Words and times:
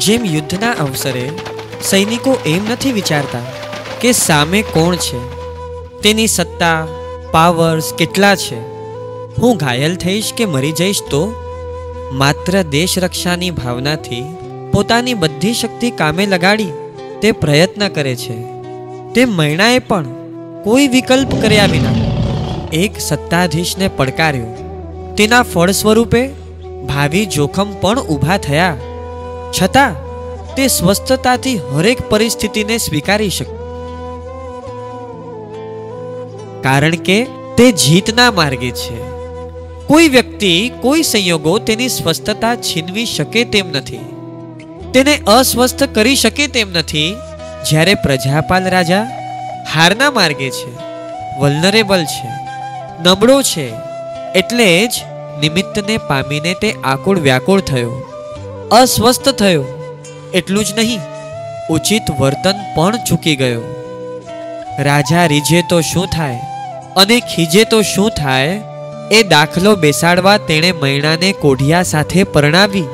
જેમ 0.00 0.24
યુદ્ધના 0.24 0.70
અવસરે 0.70 1.30
સૈનિકો 1.82 2.38
એમ 2.46 2.72
નથી 2.72 2.92
વિચારતા 2.92 3.38
કે 4.00 4.12
સામે 4.12 4.62
કોણ 4.62 4.96
છે. 4.96 5.18
તેની 6.00 6.26
સત્તા 6.26 6.86
પાવર્સ 7.32 7.94
કેટલા 7.94 8.36
છે? 8.36 8.60
હું 9.38 9.56
ઘાયલ 9.56 9.96
થઈશ 9.96 10.32
કે 10.36 10.46
મરી 10.46 10.72
જઈશ 10.72 11.02
તો? 11.02 11.34
માત્ર 12.12 12.62
દેશ 12.62 12.98
રક્ષાની 12.98 13.50
ભાવનાથી 13.50 14.24
પોતાની 14.72 15.14
બધી 15.14 15.54
શક્તિ 15.54 15.90
કામે 15.90 16.26
લગાડી 16.26 16.68
તે 17.22 17.32
પ્રયત્ન 17.32 17.88
કરે 17.88 18.16
છે. 18.16 18.42
તે 19.14 19.24
મૈણાએ 19.24 19.78
પણ 19.78 20.04
કોઈ 20.64 20.88
વિકલ્પ 20.88 21.42
કર્યા 21.42 21.66
વિના 21.66 21.92
એક 22.72 23.00
સત્તાધીશને 23.00 23.88
પડકાર્યો. 23.88 24.46
તેના 25.16 25.42
ફળ 25.42 25.70
સ્વરૂપે 25.70 26.28
ભાવિ 26.88 27.26
જોખમ 27.26 27.74
પણ 27.80 28.00
ઊભા 28.00 28.36
થયા. 28.36 28.76
છતાં, 29.62 30.10
તે 30.54 30.66
સ્વસ્થતાથી 30.66 31.56
હરેક 31.56 32.08
પરિસ્થિતિને 32.08 32.78
સ્વીકારી 32.78 33.30
શકે. 33.30 33.60
કારણ 36.62 36.90
કે, 36.90 37.26
તે 37.56 37.72
જીતના 37.72 38.30
માર્ગે 38.30 38.70
છે. 38.70 39.10
કોઈ 39.86 40.08
વ્યક્તિ, 40.08 40.72
કોઈ 40.80 41.02
સંયોગો 41.02 41.58
તેની 41.58 41.88
સ્વસ્થતા 41.88 42.56
છીનવી 42.56 43.06
શકે 43.06 43.44
તેમ 43.44 43.70
નથી. 43.70 43.98
તેને 44.94 45.18
અસ્વસ્થ 45.26 45.84
કરી 45.84 46.16
શકે 46.16 46.46
તેમ 46.46 46.72
નથી, 46.72 47.16
જ્યારે 47.70 47.94
પ્રજાપાલ 47.94 48.64
રાજા 48.64 49.02
હારના 49.74 50.10
માર્ગે 50.10 50.50
છે, 50.50 50.76
વલ્નરેબલ 51.40 52.04
છે, 52.04 52.28
નબળો 53.08 53.42
છે, 53.42 53.72
એટલે 54.34 54.86
જ 54.86 54.90
નિમિત્તને 55.40 55.98
પામીને 55.98 56.54
તે 56.54 56.74
આકુળ 56.84 57.18
વ્યાકુળ 57.18 57.60
થયો. 57.60 58.09
અસ્વસ્થ 58.70 59.28
થયો. 59.38 59.62
એટલું 60.34 60.64
જ 60.64 60.74
નહીં, 60.78 61.00
ઉચિત 61.70 62.10
વર્તન 62.20 62.58
પણ 62.76 62.98
ચૂકી 63.08 63.34
ગયો. 63.36 63.62
રાજા 64.80 65.24
રીઝે 65.26 65.62
તો 65.70 65.80
શું 65.80 66.06
થાય 66.06 66.38
અને 66.96 67.16
ખીજે 67.32 67.64
તો 67.64 67.80
શું 67.82 68.14
થાય 68.18 68.52
એ 69.10 69.24
દાખલો 69.24 69.72
બેસાડવા 69.76 70.36
તેણે 70.48 70.70
મૈણાને 70.74 71.32
કોઢિયા 71.40 71.90
સાથે 71.90 72.22
પરણાવી. 72.34 72.86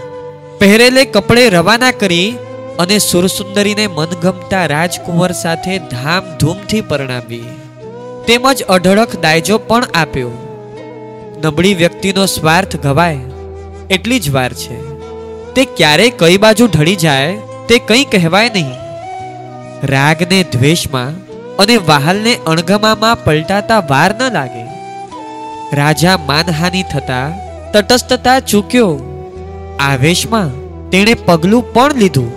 પહેરેલે 0.58 1.02
કપડે 1.04 1.47
રવાના 1.48 1.92
કરી 2.00 2.32
અને 2.78 2.97
સુરસુંદરીને 3.00 3.86
મનગમતા 3.88 4.64
રાજકુંવર 4.66 5.38
સાથે 5.42 5.78
ધામધૂમથી 5.92 6.80
પરણાવી. 6.80 7.44
તેમજ 8.27 8.66
અઢળક 8.69 9.20
દાયજો 9.20 9.62
પણ 9.69 9.94
આપ્યો. 9.94 10.34
નબળી 11.44 11.74
વ્યક્તિનો 11.74 12.27
સ્વાર્થ 12.27 12.82
ગવાય, 12.82 13.24
એટલી 13.91 14.19
જ 14.19 14.30
વાર 14.30 14.52
છે. 14.52 14.95
તે 15.57 15.65
ક્યારે 15.65 16.11
કઈ 16.11 16.37
બાજુ 16.37 16.67
ઢળી 16.67 16.97
જાય 16.97 17.37
તે 17.69 17.79
કંઈ 17.79 18.05
કહેવાય 18.05 18.49
નહીં. 18.49 18.71
રાગને 19.87 20.43
દ્વેષમાં 20.43 21.11
અને 21.57 21.77
વાહલને 21.77 22.39
અણગમામાં 22.47 23.25
પલટાતા 23.25 23.79
વાર 23.79 24.15
ન 24.15 24.33
લાગે. 24.33 24.65
રાજા 25.77 26.17
માનહાનિ 26.17 26.83
થતા, 26.83 27.29
તટસ્થતા 27.73 28.41
ચૂક્યો. 28.41 29.01
આવેશમાં 29.81 30.51
તેણે 30.91 31.15
પગલું 31.15 31.73
પણ 31.73 31.95
લીધું. 31.95 32.31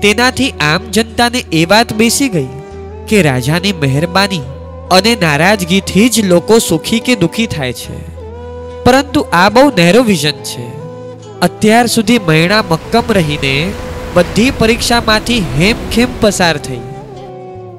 તેનાથી 0.00 0.50
આમ 0.50 0.90
જનતાને 0.90 1.38
એ 1.38 1.64
વાત 1.64 1.92
બેસી 1.92 2.28
ગઈ 2.28 2.48
કે 3.08 3.22
રાજાની 3.22 3.72
મહેરબાની 3.72 4.40
અને 4.90 5.16
નારાજગીથી 5.20 6.08
જ 6.08 6.24
લોકો 6.24 6.58
સુખી 6.58 7.00
કે 7.00 7.14
દુખી 7.14 7.46
થાય 7.46 7.72
છે. 7.72 8.16
પરંતુ 8.84 9.20
આ 9.32 9.48
બહુ 9.48 9.70
નેરો 9.70 10.02
વિઝન 10.02 10.42
છે. 10.42 10.79
અત્યાર 11.42 11.86
સુધી 11.86 12.20
મૈણા 12.28 12.64
મક્કમ 12.70 13.12
રહીને 13.12 13.52
બધી 14.14 14.50
પરીક્ષામાંથી 14.58 15.42
હેમખેમ 15.58 16.16
પસાર 16.20 16.56
થઈ. 16.56 16.80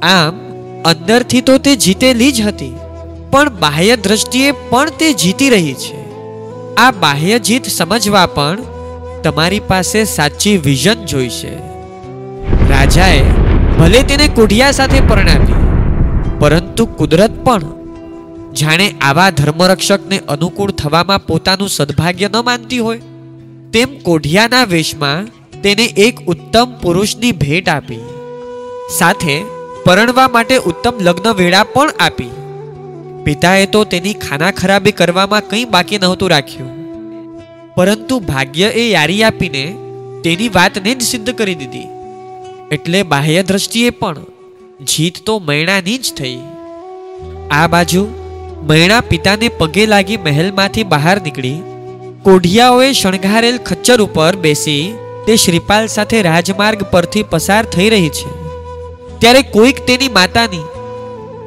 આમ, 0.02 0.40
અંદરથી 0.86 1.42
તો 1.42 1.58
તે 1.58 1.74
જીતેલી 1.76 2.32
જ 2.32 2.42
હતી, 2.42 2.76
પણ 3.32 3.52
બાહ્ય 3.60 3.98
દ્રષ્ટિએ 3.98 4.54
પણ 4.70 4.96
તે 5.00 5.10
જીતી 5.14 5.50
રહી 5.50 5.76
છે. 5.84 6.00
આ 6.78 6.92
બાહ્ય 7.02 7.38
જીત 7.40 7.70
સમજવા 7.70 8.26
પણ 8.26 8.58
તમારી 9.24 9.62
પાસે 9.68 10.00
સાચી 10.06 10.56
વિઝન 10.58 11.06
જોઈશે. 11.06 11.54
રાજાએ 12.70 13.22
ભલે 13.78 14.02
તેને 14.04 14.28
કોઢિયા 14.28 14.72
સાથે 14.72 15.00
પરણાવી, 15.02 15.62
પરંતુ 16.40 16.90
કુદરત 16.98 17.38
પણ. 17.44 17.70
જાણે 18.54 18.88
આવા 19.02 19.30
ધર્મરક્ષકને 19.30 20.22
અનુકૂળ 20.30 20.78
થવામાં 20.78 21.26
પોતાનું 21.26 21.70
સદભાગ્ય 21.70 22.28
ન 22.28 22.44
માનતી 22.44 22.80
હોય. 22.80 23.02
તેમ 23.74 24.00
કોઢિયાના 24.00 24.64
વેશમાં 24.64 25.28
તેને 25.62 25.84
એક 25.84 26.20
ઉત્તમ 26.28 26.74
પુરુષની 26.82 27.32
ભેટ 27.32 27.70
આપી. 27.70 28.00
સાથે 28.98 29.44
પરણવા 29.86 30.28
માટે 30.28 30.58
ઉત્તમ 30.58 30.94
લગ્ન 31.00 31.32
વેળા 31.32 31.64
પણ 31.64 31.90
આપી. 32.00 32.32
પિતાએ 33.24 33.66
તો 33.66 33.84
તેની 33.84 34.14
ખાના 34.14 34.52
ખરાબી 34.52 34.92
કરવામાં 34.92 35.48
કંઈ 35.50 35.66
બાકી 35.66 35.98
નહોતું 35.98 36.30
રાખ્યું. 36.30 36.70
પરંતુ 37.76 38.20
ભાગ્ય 38.20 38.66
એ 38.66 38.90
યારી 38.90 39.24
આપીને 39.24 39.76
તેની 40.24 40.50
વાતને 40.50 40.96
જ 40.96 41.02
સિદ્ધ 41.02 41.30
કરી 41.30 41.56
દીધી. 41.56 41.88
એટલે 42.72 43.04
બાહ્ય 43.04 43.44
દ્રષ્ટિએ 43.44 43.90
પણ 43.90 44.18
જીત 44.84 45.26
તો 45.26 45.40
મૈણાની 45.40 45.98
જ 45.98 46.14
થઈ. 46.18 46.40
આ 47.52 47.68
બાજુ 47.68 48.08
મૈણા 48.64 49.02
પિતાને 49.02 49.48
પગે 49.48 49.86
લાગી 49.86 50.18
મહેલમાંથી 50.18 50.84
બહાર 50.84 51.22
નીકળી 51.22 51.60
કોઢિયાઓએ 52.26 52.88
શણગારેલ 52.92 53.56
ખચ્ચર 53.58 54.02
ઉપર 54.02 54.36
બેસી 54.36 54.96
તે 55.28 55.36
શ્રીપાલ 55.36 55.88
સાથે 55.88 56.20
રાજમાર્ગ 56.22 56.84
પરથી 56.84 57.24
પસાર 57.24 57.66
થઈ 57.66 57.88
રહી 57.90 58.10
છે. 58.10 58.34
ત્યારે 59.20 59.42
કોઈક 59.42 59.80
તેની 59.88 60.10
માતાની, 60.10 60.68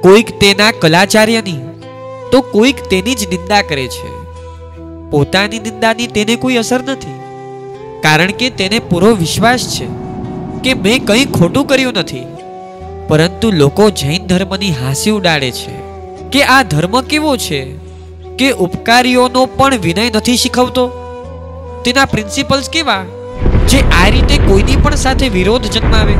કોઈક 0.03 0.33
તેના 0.41 0.71
કલાચાર્યની, 0.71 1.61
તો 2.33 2.41
કોઈક 2.41 2.83
તેની 2.91 3.15
જ 3.15 3.29
નિંદા 3.29 3.63
કરે 3.63 3.87
છે. 3.89 4.11
પોતાની 5.11 5.59
નિંદાની 5.59 6.07
તેને 6.07 6.37
કોઈ 6.37 6.57
અસર 6.57 6.81
નથી, 6.83 7.17
કારણ 8.03 8.31
કે 8.33 8.51
તેને 8.51 8.79
પૂરો 8.79 9.15
વિશ્વાસ 9.15 9.69
છે 9.77 9.87
કે 10.65 10.75
મેં 10.75 11.07
કંઈ 11.07 11.25
ખોટું 11.25 11.67
કર્યું 11.67 11.93
નથી. 11.93 12.27
પરંતુ 13.09 13.51
લોકો 13.53 13.91
જૈન 13.91 14.27
ધર્મની 14.27 14.73
હાંસી 14.73 15.11
ઉડાડે 15.11 15.51
છે 15.51 15.79
કે 16.33 16.43
આ 16.43 16.63
ધર્મ 16.63 17.01
કેવો 17.01 17.37
છે? 17.37 17.84
કે 18.39 18.51
ઉપકારીઓનો 18.51 19.47
પણ 19.47 19.79
વિનય 19.79 20.11
નથી 20.11 20.37
શીખવતો? 20.37 20.91
તેના 21.85 22.05
પ્રિન્સિપલ્સ 22.05 22.71
કેવા? 22.71 23.05
જે 23.69 23.81
આ 23.81 24.09
રીતે 24.09 24.39
કોઈની 24.39 24.77
પણ 24.77 24.95
સાથે 24.95 25.29
વિરોધ 25.29 25.65
જન્માવે. 25.65 26.15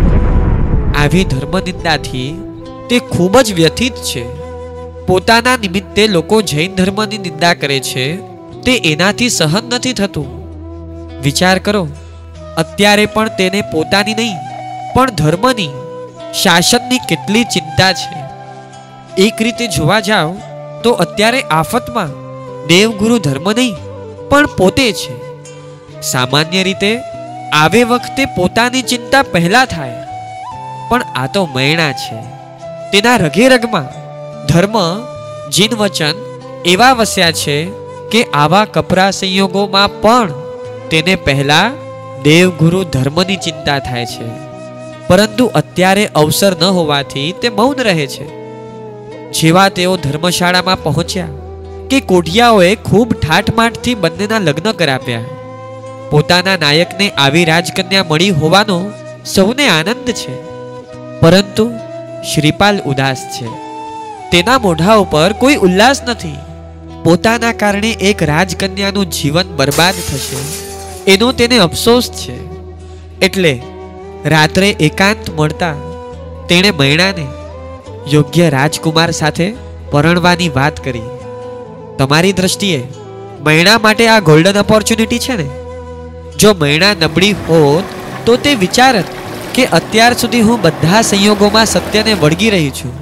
આવી 1.05 1.25
ધર્મનિંદાથી 1.25 2.35
તે 2.89 2.99
ખૂબ 2.99 3.41
જ 3.41 3.53
વ્યથિત 3.53 3.95
છે. 3.95 4.45
પોતાના 5.07 5.57
નિમિત્તે 5.57 6.07
લોકો 6.07 6.43
જૈન 6.43 6.75
ધર્મની 6.75 7.19
નિંદા 7.19 7.55
કરે 7.55 7.81
છે, 7.81 8.17
તે 8.63 8.77
એનાથી 8.77 9.29
સહન 9.29 9.65
નથી 9.65 9.93
થતું. 9.93 10.27
વિચાર 11.23 11.59
કરો, 11.59 11.89
અત્યારે 12.57 13.07
પણ 13.07 13.29
તેને 13.29 13.61
પોતાની 13.61 14.15
નહીં, 14.15 14.37
પણ 14.95 15.11
ધર્મની, 15.11 15.69
શાસનની 16.43 16.99
કેટલી 16.99 17.45
ચિંતા 17.45 17.93
છે. 17.93 18.25
એક 19.23 19.43
રીતે 19.43 19.67
જોવા 19.67 20.01
જાઓ 20.01 20.35
તો 20.85 20.91
અત્યારે 21.05 21.41
આફતમાં 21.43 22.11
દેવગુરુ 22.67 23.19
ધર્મ 23.19 23.47
નહીં, 23.53 23.77
પણ 24.29 24.47
પોતે 24.47 24.89
છે. 24.93 25.15
સામાન્ય 26.03 26.63
રીતે 26.63 26.91
આવે 27.53 27.83
વખતે 27.85 28.25
પોતાની 28.37 28.83
ચિંતા 28.83 29.23
પહેલા 29.33 29.65
થાય, 29.65 30.07
પણ 30.89 31.03
આ 31.15 31.27
તો 31.27 31.47
મૈણા 31.55 31.93
છે. 31.93 32.19
તેના 32.93 33.17
રગે 33.17 33.49
રગમાં 33.49 33.89
ધર્મ, 34.47 34.77
જીન 35.51 35.73
વચન 35.75 36.17
એવા 36.65 36.93
વસ્યા 36.93 37.33
છે 37.33 37.57
કે 38.11 38.21
આવા 38.35 38.65
કપરા 38.65 39.11
સંયોગોમાં 39.11 40.01
પણ 40.01 40.31
તેને 40.91 41.15
પહેલા 41.17 41.67
દેવગુરુ 42.23 42.85
ધર્મની 42.85 43.37
ચિંતા 43.37 43.79
થાય 43.79 44.07
છે. 44.07 44.27
પરંતુ 45.09 45.45
અત્યારે 45.55 46.05
અવસર 46.15 46.53
ન 46.61 46.65
હોવાથી 46.77 47.31
તે 47.41 47.49
મૌન 47.49 47.79
રહે 47.89 48.07
છે. 48.07 48.44
જેવા 49.35 49.69
તેઓ 49.69 49.97
ધર્મશાળામાં 49.97 50.83
પહોંચ્યા 50.83 51.27
કે 51.91 52.01
કોઢિયાઓએ 52.01 52.75
ખૂબ 52.75 53.15
ઠાઠમાઠથી 53.15 53.95
બંનેના 53.95 54.39
લગ્ન 54.39 54.73
કરાવ્યા. 54.73 55.21
પોતાના 56.11 56.57
નાયકને 56.57 57.11
આવી 57.11 57.45
રાજકન્યા 57.45 58.05
મળી 58.05 58.31
હોવાનો 58.31 58.93
સૌને 59.27 59.69
આનંદ 59.69 60.11
છે. 60.11 60.35
પરંતુ 61.21 61.71
શ્રીપાલ 62.35 62.81
ઉદાસ 62.81 63.17
છે. 63.17 63.47
તેના 64.31 64.59
મોઢા 64.59 64.95
ઉપર 64.95 65.33
કોઈ 65.33 65.57
ઉલ્લાસ 65.57 66.03
નથી. 66.03 66.37
પોતાના 67.05 67.53
કારણે 67.53 67.91
એક 67.91 68.23
રાજકન્યાનું 68.23 69.11
જીવન 69.11 69.57
બરબાદ 69.57 69.95
થશે. 69.95 70.43
એનો 71.13 71.33
તેને 71.33 71.59
અફસોસ 71.59 72.11
છે. 72.11 72.37
એટલે 73.21 73.63
રાત્રે 74.25 74.71
એકાંત 74.71 75.31
મળતા 75.31 75.75
તેણે 76.49 76.71
મૈણાને 76.71 77.27
યોગ્ય 78.13 78.51
રાજકુમાર 78.51 79.11
સાથે 79.11 79.55
પરણવાની 79.91 80.49
વાત 80.49 80.85
કરી. 80.85 81.03
તમારી 81.99 82.33
દ્રષ્ટિએ 82.33 82.89
મૈણા 83.41 83.79
માટે 83.79 84.09
આ 84.09 84.21
ગોલ્ડન 84.21 84.57
ઓપોર્ચ્યુનિટી 84.57 85.19
છે 85.19 85.37
ને? 85.37 85.49
જો 86.39 86.55
મૈણા 86.55 86.95
નબળી 86.95 87.33
હોત, 87.33 87.85
તો 88.27 88.37
તે 88.37 88.55
વિચારત 88.55 89.05
કે 89.55 89.65
અત્યાર 89.67 90.15
સુધી 90.15 90.41
હું 90.41 90.63
બધા 90.63 91.03
સંયોગોમાં 91.03 91.67
સત્યને 91.67 92.15
વળગી 92.15 92.51
રહી 92.51 92.71
છું. 92.71 92.93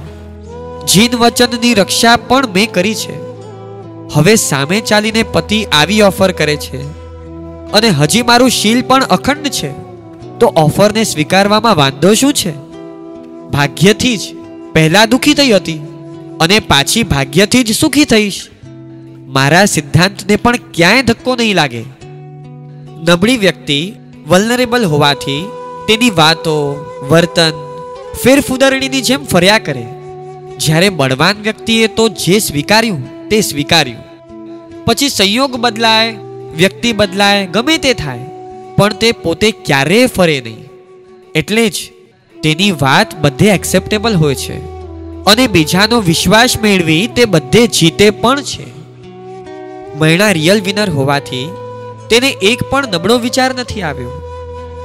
જીન 0.85 1.15
વચનની 1.15 1.73
રક્ષા 1.73 2.15
પણ 2.15 2.47
મેં 2.47 2.71
કરી 2.71 2.95
છે. 2.95 3.13
હવે 4.13 4.35
સામે 4.35 4.81
ચાલીને 4.81 5.23
પતિ 5.23 5.63
આવી 5.63 6.01
ઓફર 6.01 6.31
કરે 6.31 6.55
છે. 6.55 6.83
અને 7.71 7.89
હજી 7.89 8.21
મારું 8.21 8.49
શીલ 8.49 8.81
પણ 8.81 9.03
અખંડ 9.03 9.45
છે. 9.47 9.71
તો 10.39 10.53
ઓફરને 10.55 11.03
સ્વીકારવામાં 11.03 11.75
વાંધો 11.75 12.13
શું 12.13 12.33
છે? 12.33 12.53
ભાગ્યથી 13.49 14.17
જ. 14.17 14.21
પહેલા 14.73 15.05
દુખી 15.05 15.33
થઈ 15.33 15.51
હતી 15.51 15.79
અને 16.41 16.59
પાછી 16.59 17.03
ભાગ્યથી 17.03 17.63
જ 17.63 17.75
સુખી 17.75 18.05
થઈશ. 18.05 18.47
મારા 19.27 19.65
સિદ્ધાંતને 19.65 20.35
પણ 20.35 20.55
ક્યાંય 20.73 21.01
ધક્કો 21.01 21.35
નહીં 21.35 21.55
લાગે. 21.55 21.83
નબળી 23.09 23.37
વ્યક્તિ 23.37 23.93
વલ્નરેબલ 24.27 24.85
હોવાથી 24.85 25.45
તેની 25.87 26.09
વાતો, 26.09 26.85
વર્તન, 27.09 27.51
ફેરફુદરણીની 28.23 29.01
જેમ 29.01 29.25
ફર્યા 29.25 29.59
કરે. 29.59 29.85
જ્યારે 30.59 30.89
બળવાન 30.89 31.35
વ્યક્તિએ 31.41 31.87
તો 31.87 32.09
જે 32.09 32.39
સ્વીકાર્યું 32.39 33.29
તે 33.29 33.41
સ્વીકાર્યું. 33.41 34.03
પછી 34.85 35.09
સંયોગ 35.09 35.55
બદલાય, 35.55 36.15
વ્યક્તિ 36.55 36.93
બદલાય, 36.93 37.45
ગમે 37.45 37.77
તે 37.77 37.93
થાય, 37.93 38.19
પણ 38.75 38.93
તે 38.93 39.11
પોતે 39.11 39.51
ક્યારેય 39.51 40.05
ફરે 40.05 40.41
નહીં. 40.41 40.65
એટલે 41.35 41.69
જ 41.69 41.92
તેની 42.43 42.71
વાત 42.71 43.15
બધે 43.15 43.45
એક્સેપ્ટેબલ 43.45 44.15
હોય 44.15 44.35
છે. 44.35 44.57
અને 45.25 45.47
બીજાનો 45.47 46.01
વિશ્વાસ 46.01 46.57
મેળવી 46.57 47.07
તે 47.07 47.25
બધે 47.25 47.67
જીતે 47.67 48.09
પણ 48.09 48.41
છે. 48.41 48.65
મહિણા 49.97 50.31
રિયલ 50.31 50.61
વિનર 50.61 50.89
હોવાથી 50.89 51.49
તેને 52.09 52.29
એક 52.29 52.63
પણ 52.69 52.87
નબળો 52.87 53.17
વિચાર 53.17 53.55
નથી 53.55 53.81
આવ્યો. 53.81 54.09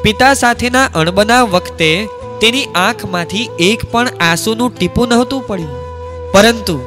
પિતા 0.02 0.34
સાથેના 0.34 0.84
અણબના 0.84 1.42
વખતે 1.42 2.08
તેની 2.40 2.64
આંખમાંથી 2.64 3.48
એક 3.60 3.84
પણ 3.84 4.08
આંસુનું 4.20 4.78
ટીપું 4.78 5.08
નહોતું 5.08 5.46
પડ્યું. 5.46 5.88
પરંતુ 6.32 6.80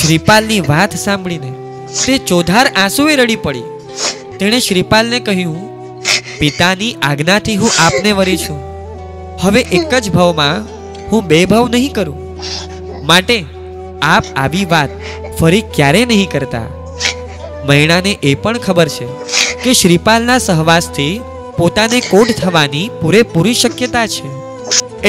શ્રીપાલની 0.00 0.60
વાત 0.60 0.96
સાંભળીને 0.96 1.52
તે 2.06 2.18
ચોધાર 2.18 2.66
આંસુએ 2.66 3.16
રડી 3.16 3.36
પડી. 3.36 3.62
તેણે 4.38 4.60
શ્રીપાલને 4.60 5.20
કહ્યું, 5.20 5.56
પિતાની 6.38 6.96
આજ્ઞાથી 7.02 7.56
હું 7.56 7.70
આપને 7.78 8.12
વરી 8.12 8.36
છું. 8.36 8.73
હવે 9.42 9.60
એક 9.78 9.92
જ 9.94 10.10
ભાવમાં 10.10 10.64
હું 11.10 11.26
બે 11.30 11.40
ભાવ 11.50 11.66
નહીં 11.74 11.92
કરું. 11.92 12.18
માટે 13.06 13.36
આપ 14.02 14.24
આવી 14.36 14.64
વાત 14.64 14.90
ફરી 15.38 15.64
ક્યારે 15.74 16.02
નહીં 16.10 16.30
કરતા? 16.30 16.68
મૈણાને 17.68 18.12
એ 18.22 18.34
પણ 18.42 18.58
ખબર 18.58 18.88
છે 18.88 19.06
કે 19.62 19.76
શ્રીપાલના 19.80 20.38
સહવાસથી 20.38 21.12
પોતાને 21.58 21.98
કોટ 22.10 22.32
થવાની 22.40 22.90
પૂરેપૂરી 23.00 23.54
શક્યતા 23.54 24.06
છે. 24.06 24.28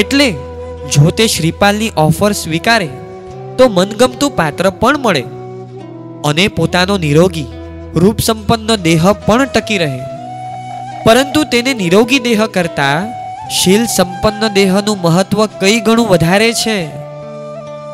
એટલે 0.00 0.28
જો 0.92 1.10
તે 1.10 1.26
શ્રીપાલની 1.34 1.92
ઓફર 1.96 2.32
સ્વીકારે, 2.32 2.88
તો 3.58 3.64
મનગમતું 3.68 4.36
પાત્ર 4.36 4.70
પણ 4.80 5.02
મળે 5.04 5.24
અને 6.24 6.44
પોતાનો 6.58 6.96
નિરોગી 7.04 7.48
રૂપ 8.02 8.18
સંપન્ન 8.20 8.82
દેહ 8.86 9.02
પણ 9.26 9.52
ટકી 9.54 9.78
રહે. 9.78 10.00
પરંતુ 11.04 11.40
તેને 11.52 11.72
નિરોગી 11.74 12.24
દેહ 12.26 12.40
કરતા 12.54 12.96
શીલ 13.50 13.86
સંપન્ન 13.86 14.48
દેહનું 14.48 14.98
મહત્વ 15.00 15.46
કઈ 15.46 15.80
ગણું 15.80 16.08
વધારે 16.08 16.52
છે? 16.52 16.86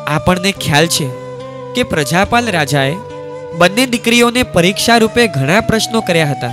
આપણને 0.07 0.51
ખ્યાલ 0.51 0.87
છે 0.87 1.07
કે 1.75 1.83
પ્રજાપાલ 1.83 2.51
રાજાએ 2.51 2.95
બંને 3.57 3.85
દીકરીઓને 3.85 4.43
પરીક્ષા 4.43 4.97
રૂપે 4.97 5.27
ઘણા 5.27 5.61
પ્રશ્નો 5.61 6.01
કર્યા 6.01 6.31
હતા. 6.31 6.51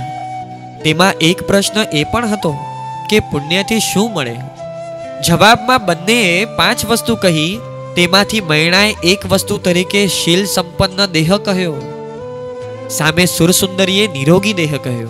તેમાં 0.83 1.13
એક 1.21 1.41
પ્રશ્ન 1.41 1.81
એ 1.93 2.03
પણ 2.03 2.27
હતો 2.27 2.57
કે 3.09 3.19
પુણ્યથી 3.19 3.79
શું 3.79 4.13
મળે? 4.13 4.35
જવાબમાં 5.27 5.85
બંનેએ 5.85 6.45
પાંચ 6.45 6.85
વસ્તુ 6.85 7.15
કહી, 7.15 7.59
તેમાંથી 7.95 8.41
મૈણાએ 8.41 8.95
એક 9.03 9.25
વસ્તુ 9.25 9.57
તરીકે 9.57 10.07
શીલ 10.07 10.45
સંપન્ન 10.45 11.05
દેહ 11.05 11.37
કહ્યો. 11.37 11.73
સામે 12.89 13.25
સુરસુંદરીએ 13.25 14.07
નિરોગી 14.07 14.53
દેહ 14.53 14.77
કહ્યો. 14.83 15.09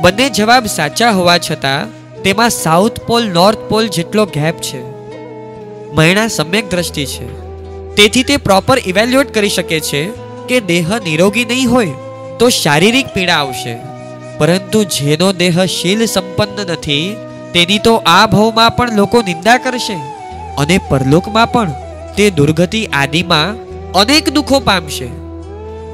બંને 0.00 0.30
જવાબ 0.30 0.66
સાચા 0.66 1.10
હોવા 1.10 1.38
છતાં 1.38 2.03
તેમાં 2.24 2.50
સાઉથ 2.50 3.00
પોલ, 3.00 3.24
નોર્થ 3.24 3.58
પોલ 3.58 3.88
જેટલો 3.88 4.24
ગેપ 4.24 4.56
છે. 4.58 4.80
મૈણા 5.92 6.28
સમ્યક 6.28 6.70
દ્રષ્ટિ 6.70 7.06
છે. 7.06 7.26
તેથી 7.94 8.22
તે 8.22 8.36
પ્રોપર 8.36 8.78
ઇવેલ્યુએટ 8.86 9.34
કરી 9.34 9.48
શકે 9.48 9.80
છે 9.80 10.04
કે 10.48 10.60
દેહ 10.60 10.88
નિરોગી 11.04 11.44
નહીં 11.44 11.70
હોય 11.70 11.86
તો 12.38 12.48
શારીરિક 12.48 13.06
પીડા 13.06 13.34
આવશે. 13.34 13.76
પરંતુ 14.38 14.84
જેનો 14.84 15.32
દેહ 15.32 15.66
શીલ 15.66 16.06
સંપન્ન 16.06 16.72
નથી, 16.72 17.16
તેની 17.52 17.78
તો 17.78 17.94
આ 18.06 18.26
ભાવમાં 18.26 18.76
પણ 18.76 18.96
લોકો 18.96 19.22
નિંદા 19.22 19.58
કરશે 19.58 20.00
અને 20.58 20.78
પરલોકમાં 20.78 21.52
પણ 21.52 21.72
તે 22.16 22.30
દુર્ગતિ 22.30 22.86
આદિમાં 22.86 23.56
અનેક 23.92 24.30
દુઃખો 24.30 24.60
પામશે. 24.60 25.06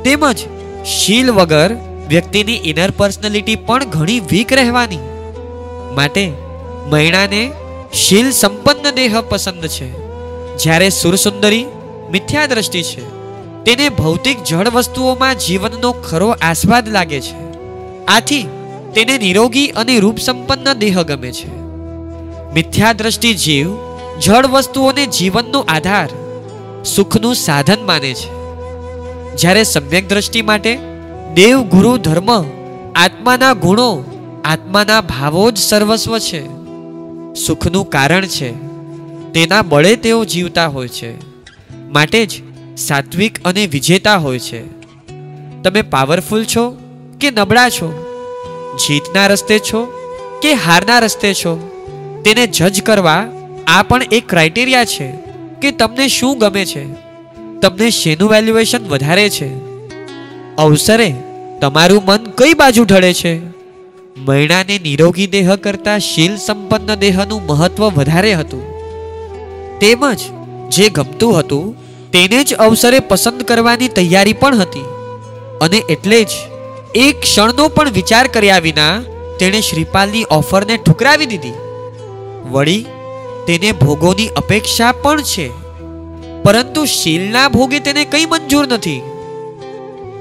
તેમજ 0.05 0.39
શીલ 0.87 1.31
વગર 1.31 1.77
વ્યક્તિની 2.09 2.61
ઇનર 2.65 2.91
પર્સનાલિટી 2.97 3.57
પણ 3.57 3.85
ઘણી 3.85 4.21
વીક 4.21 4.53
રહેવાની. 4.53 5.07
માટે 5.95 6.33
મૈણાને 6.87 7.51
શીલ 7.93 8.31
સંપન્ન 8.31 8.91
દેહ 8.91 9.21
પસંદ 9.21 9.67
છે. 9.67 9.89
જ્યારે 10.57 10.89
સુરસુંદરી 10.89 11.67
મિથ્યા 12.11 12.47
દ્રષ્ટિ 12.47 12.83
છે, 12.83 13.09
તેને 13.65 13.89
ભૌતિક 13.89 14.43
જળ 14.43 14.69
વસ્તુઓમાં 14.69 15.39
જીવનનો 15.39 15.93
ખરો 15.93 16.31
આસ્વાદ 16.43 16.89
લાગે 16.89 17.21
છે. 17.21 17.37
આથી 18.07 18.49
તેને 18.95 19.19
નિરોગી 19.19 19.67
અને 19.69 19.99
રૂપ 19.99 20.19
સંપન્ન 20.19 20.73
દેહ 20.73 21.03
ગમે 21.03 21.33
છે. 21.33 21.51
મિથ્યા 22.55 22.93
દ્રષ્ટિ 22.93 23.35
જીવ 23.35 23.71
જળ 24.21 24.47
વસ્તુઓને 24.47 25.07
જીવનનો 25.07 25.61
આધાર, 25.69 26.09
સુખનું 26.85 27.35
સાધન 27.35 27.87
માને 27.87 28.15
છે. 28.15 28.31
જ્યારે 29.37 29.63
સમ્યક 29.63 30.09
દ્રષ્ટિ 30.09 30.43
માટે 30.43 30.79
દેવ 31.35 31.61
ગુરુ 31.63 31.97
ધર્મ 31.97 32.31
આત્માના 32.97 33.53
ગુણો 33.53 34.05
આત્માના 34.45 35.01
ભાવો 35.01 35.51
જ 35.51 35.59
સર્વસ્વ 35.59 36.19
છે. 36.19 36.47
સુખનું 37.47 37.91
કારણ 37.91 38.27
છે. 38.27 38.53
તેના 39.33 39.63
બળે 39.63 39.97
તેઓ 39.97 40.25
જીવતા 40.25 40.67
હોય 40.67 40.89
છે. 40.89 41.31
માટે 41.93 42.27
જ 42.27 42.43
સાત્વિક 42.79 43.45
અને 43.45 43.67
વિજેતા 43.67 44.17
હોય 44.17 44.39
છે. 44.39 44.81
તમે 45.63 45.83
પાવરફુલ 45.83 46.45
છો 46.45 46.77
કે 47.21 47.31
નબળા 47.31 47.69
છો? 47.69 48.07
જીતના 48.87 49.27
રસ્તે 49.27 49.59
છો 49.59 49.93
કે 50.43 50.53
હારના 50.53 50.99
રસ્તે 50.99 51.35
છો? 51.35 51.67
તેને 52.25 52.47
જજ 52.47 52.83
કરવા 52.83 53.27
આ 53.67 53.83
પણ 53.83 54.03
એક 54.13 54.29
ક્રાઇટેરિયા 54.29 54.85
છે 54.85 55.13
કે 55.63 55.71
તમને 55.71 56.09
શું 56.09 56.39
ગમે 56.39 56.65
છે? 56.65 56.93
તમને 57.61 57.91
શેનું 57.91 58.31
વેલ્યુએશન 58.31 58.89
વધારે 58.89 59.31
છે? 59.31 59.55
અવસરે 60.57 61.15
તમારું 61.61 62.03
મન 62.05 62.17
કઈ 62.17 62.55
બાજુ 62.55 62.85
ઢળે 62.85 63.15
છે? 63.15 63.50
મૈણાને 64.19 64.79
નિરોગી 64.79 65.27
દેહ 65.27 65.57
કરતા 65.57 65.99
શીલ 65.99 66.37
સંપન્ન 66.37 66.95
દેહનું 66.95 67.47
મહત્વ 67.47 67.85
વધારે 67.89 68.35
હતું. 68.35 68.63
તેમજ 69.79 70.19
જે 70.71 70.89
ગમતું 70.89 71.39
હતું, 71.39 71.77
તેને 72.11 72.45
જ 72.45 72.55
અવસરે 72.55 73.01
પસંદ 73.01 73.43
કરવાની 73.43 73.89
તૈયારી 73.89 74.33
પણ 74.33 74.59
હતી. 74.59 74.85
અને 75.61 75.77
એટલે 75.77 76.25
જ 76.25 76.29
એક 76.95 77.21
ક્ષણનો 77.21 77.69
પણ 77.69 77.91
વિચાર 77.91 78.27
કર્યા 78.27 78.59
વિના 78.59 79.01
તેણે 79.41 79.61
શ્રીપાલની 79.61 80.25
ઓફરને 80.31 80.77
ઠુકરાવી 80.77 81.27
દીધી. 81.27 81.53
વળી, 82.51 82.87
તેને 83.47 83.73
ભોગોની 83.73 84.29
અપેક્ષા 84.29 84.93
પણ 84.93 85.23
છે. 85.23 85.51
પરંતુ 86.43 86.85
શીલના 86.85 87.49
ભોગે 87.49 87.79
તેને 87.79 88.05
કંઈ 88.05 88.25
મંજૂર 88.25 88.69
નથી. 88.69 89.03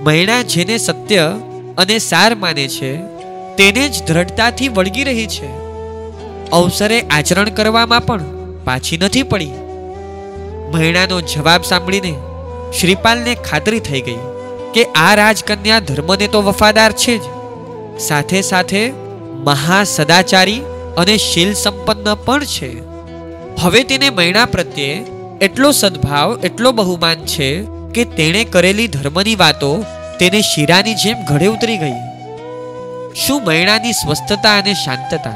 મૈણા 0.03 0.41
જેને 0.41 0.77
સત્ય 0.77 1.33
અને 1.77 1.97
સાર 1.97 2.35
માને 2.35 2.67
છે 2.67 3.18
તેને 3.59 3.89
જ 3.89 4.03
દ્રઢતાથી 4.03 4.67
વળગી 4.67 5.03
રહી 5.03 5.27
છે. 5.27 5.47
અવસરે 6.49 7.01
આચરણ 7.01 7.49
કરવામાં 7.49 8.01
પણ 8.01 8.23
પાછી 8.63 8.97
નથી 8.97 9.23
પડી. 9.23 9.51
મહિણાનો 10.73 11.21
જવાબ 11.21 11.61
સાંભળીને 11.63 12.13
શ્રીપાલને 12.79 13.35
ખાતરી 13.35 13.79
થઈ 13.79 14.01
ગઈ 14.01 14.17
કે 14.73 14.83
આ 14.83 15.15
રાજકન્યા 15.15 15.79
ધર્મને 15.79 16.27
તો 16.27 16.41
વફાદાર 16.41 16.91
છે 16.91 17.17
જ. 17.17 17.21
સાથે 17.99 18.41
સાથે 18.41 18.91
મહા 19.33 19.83
સદાચારી 19.83 20.61
અને 20.97 21.17
શીલ 21.17 21.53
સંપન્ન 21.53 22.15
પણ 22.15 22.43
છે. 22.43 22.71
હવે 23.61 23.83
તેને 23.83 24.09
મૈણા 24.09 24.45
પ્રત્યે 24.45 25.05
એટલો 25.41 25.71
સદભાવ, 25.71 26.39
એટલો 26.43 26.71
બહુમાન 26.71 27.15
છે 27.15 27.63
કે 27.93 28.05
તેણે 28.05 28.43
કરેલી 28.43 28.87
ધર્મની 28.87 29.35
વાતો 29.35 29.83
તેને 30.19 30.41
શીરાની 30.41 30.93
જેમ 30.93 31.25
ઘડે 31.25 31.45
ઉતરી 31.45 31.77
ગઈ. 31.77 32.08
શું 33.15 33.45
મૈણાની 33.45 33.91
સ્વસ્થતા 33.91 34.57
અને 34.57 34.73
શાંતતા? 34.73 35.33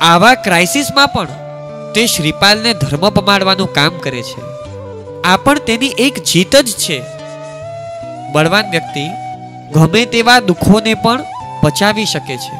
આવા 0.00 0.34
ક્રાઇસિસમાં 0.34 1.08
પણ 1.08 1.28
તે 1.94 2.06
શ્રીપાલને 2.06 2.74
ધર્મ 2.74 3.10
પમાડવાનું 3.10 3.72
કામ 3.72 3.98
કરે 3.98 4.22
છે. 4.22 4.40
આ 5.22 5.36
પણ 5.36 5.58
તેની 5.58 5.86
એક 5.86 6.24
જીત 6.24 6.56
જ 6.56 6.72
છે. 6.72 7.02
બળવાન 8.32 8.70
વ્યક્તિ 8.70 9.08
ગમે 9.72 10.04
તેવા 10.04 10.40
દુઃખોને 10.40 10.94
પણ 10.94 11.24
પચાવી 11.62 12.04
શકે 12.04 12.36
છે. 12.36 12.56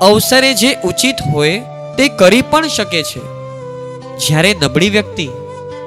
અવસરે 0.00 0.54
જે 0.54 0.76
ઉચિત 0.84 1.14
હોય 1.34 1.62
તે 1.98 2.08
કરી 2.08 2.42
પણ 2.42 2.68
શકે 2.68 3.02
છે. 3.02 3.20
જ્યારે 4.16 4.56
નબળી 4.62 4.90
વ્યક્તિ 4.90 5.28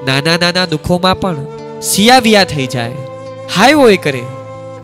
નાના 0.06 0.36
નાના 0.36 0.66
દુઃખોમાં 0.66 1.20
પણ 1.20 1.36
સિયાવિયા 1.80 2.44
થઈ 2.44 2.66
જાય 2.66 2.92
હાઈ 3.56 3.72
હોય 3.72 3.96
કરે 3.96 4.22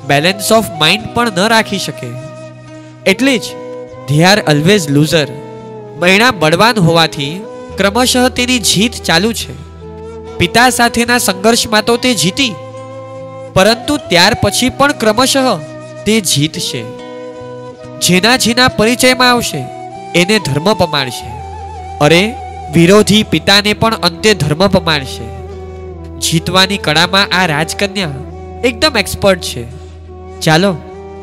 બેલેન્સ 0.06 0.52
ઓફ 0.52 0.64
માઇન્ડ 0.78 1.14
પણ 1.14 1.32
ન 1.32 1.48
રાખી 1.48 1.78
શકે. 1.78 2.27
એટલે 3.08 3.38
જ 3.38 3.42
ધે 4.08 4.24
આર 4.24 4.42
ઓલવેઝ 4.48 4.90
લૂઝર 4.90 5.28
મૈણા 5.98 6.30
બળવાન 6.30 6.78
હોવાથી 6.78 7.42
ક્રમશઃ 7.76 8.28
તેની 8.28 8.58
જીત 8.58 8.92
ચાલુ 8.92 9.32
છે. 9.32 9.52
પિતા 10.36 10.70
સાથેના 10.70 11.18
સંઘર્ષમાં 11.18 11.84
તો 11.84 11.96
તે 11.96 12.14
જીતી, 12.14 12.54
પરંતુ 13.54 13.96
ત્યાર 13.96 14.36
પછી 14.42 14.68
પણ 14.68 14.92
ક્રમશઃ 14.92 15.58
તે 16.06 16.20
જીતશે. 16.20 16.82
જેના 18.00 18.36
જેના 18.36 18.68
પરિચયમાં 18.68 19.30
આવશે, 19.30 19.64
એને 20.14 20.38
ધર્મ 20.38 20.74
પમાડશે. 20.74 21.30
અરે, 21.98 22.34
વિરોધી 22.72 23.22
પિતાને 23.22 23.72
પણ 23.72 23.94
અંતે 23.94 24.34
ધર્મ 24.34 24.68
પમાડશે. 24.68 25.24
જીતવાની 26.18 26.76
કળામાં 26.76 27.26
આ 27.26 27.46
રાજકન્યા 27.46 28.10
એકદમ 28.64 28.96
એક્સપર્ટ 28.98 29.40
છે. 29.40 29.66
ચાલો 30.40 30.76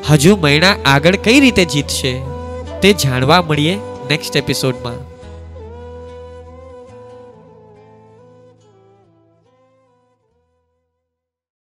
હજુ 0.03 0.35
મૈણા 0.35 0.75
આગળ 0.85 1.17
કઈ 1.23 1.39
રીતે 1.39 1.65
જીતશે 1.65 2.13
તે 2.81 2.93
જાણવા 2.97 3.41
મળીએ 3.41 3.75
નેક્સ્ટ 4.09 4.35
એપિસોડમાં 4.35 5.04